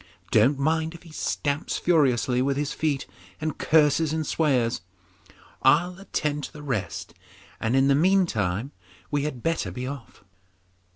[0.31, 3.05] Don't mind if he stamps furiously with his feet
[3.39, 4.81] and curses and swears.
[5.61, 7.13] I'll attend to the rest,
[7.59, 8.71] and in the meantime
[9.11, 10.23] we had better be off.